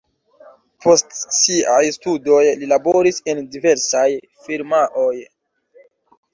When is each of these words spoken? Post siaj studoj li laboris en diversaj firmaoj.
Post 0.85 1.13
siaj 1.39 1.83
studoj 1.99 2.41
li 2.63 2.71
laboris 2.73 3.23
en 3.35 3.45
diversaj 3.59 4.09
firmaoj. 4.49 5.15